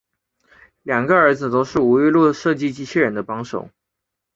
[0.81, 3.69] 两个儿子都是吴玉禄设计机器人的帮手。